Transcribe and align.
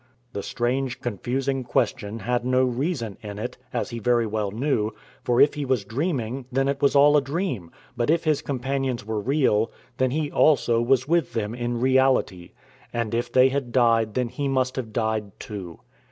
The 0.33 0.41
strange, 0.41 0.99
confusing 0.99 1.63
question 1.63 2.21
had 2.21 2.43
no 2.43 2.63
reason 2.63 3.19
in 3.21 3.37
it, 3.37 3.59
as 3.71 3.91
he 3.91 3.99
very 3.99 4.25
well 4.25 4.49
knew; 4.49 4.95
for 5.23 5.39
if 5.39 5.53
he 5.53 5.63
was 5.63 5.85
dreaming, 5.85 6.45
then 6.51 6.67
it 6.67 6.81
was 6.81 6.95
all 6.95 7.15
a 7.17 7.21
dream; 7.21 7.69
but 7.95 8.09
if 8.09 8.23
his 8.23 8.41
companions 8.41 9.05
were 9.05 9.19
real, 9.21 9.69
then 9.97 10.09
he 10.09 10.31
also 10.31 10.81
was 10.81 11.07
with 11.07 11.33
them 11.33 11.53
in 11.53 11.79
reality, 11.79 12.53
and 12.91 13.13
if 13.13 13.31
they 13.31 13.49
had 13.49 13.71
died 13.71 14.15
then 14.15 14.29
he 14.29 14.47
must 14.47 14.75
have 14.75 14.91
died 14.91 15.39
too. 15.39 15.81